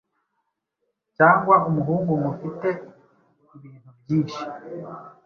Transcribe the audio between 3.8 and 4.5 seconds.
byinshi